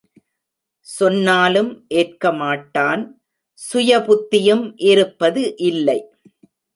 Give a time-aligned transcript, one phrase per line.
[0.87, 1.69] சொன்னாலும்
[1.93, 3.03] ஏற்கமாட்டான்
[3.59, 5.99] சுயபுத்தியும் இருப்பது இல்லை.